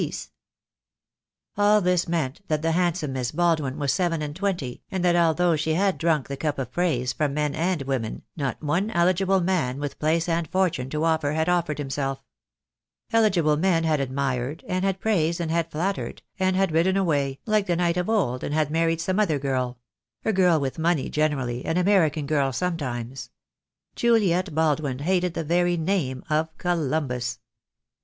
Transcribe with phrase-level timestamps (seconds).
[0.01, 0.23] THE DAY WILL COME.
[0.23, 4.39] 2 1 J All this meant that the handsome Miss Baldwin was seven an d
[4.39, 8.23] twenty, and that although she had drunk the cup of praise from men and women,
[8.35, 12.23] not one eligible man with place and fortune to offer had offered himself.
[13.13, 17.67] Eligible men had admired and had praised and had flattered, and had ridden away, like
[17.67, 19.77] the knight of old, and had married some other girl;
[20.25, 23.29] a girl with money generally, an American girl sometimes.
[23.95, 27.37] Juliet Baldwin hated the very name of Columbus.